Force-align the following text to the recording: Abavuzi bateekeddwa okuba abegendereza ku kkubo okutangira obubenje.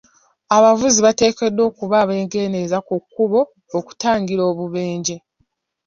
Abavuzi 0.57 0.99
bateekeddwa 1.05 1.61
okuba 1.69 1.95
abegendereza 2.03 2.77
ku 2.87 2.95
kkubo 3.03 3.39
okutangira 3.77 4.41
obubenje. 4.51 5.15